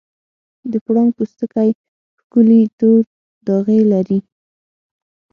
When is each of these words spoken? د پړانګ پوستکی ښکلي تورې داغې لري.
د 0.71 0.73
پړانګ 0.85 1.11
پوستکی 1.17 1.69
ښکلي 2.19 2.61
تورې 2.79 3.05
داغې 3.47 3.79
لري. 3.91 4.19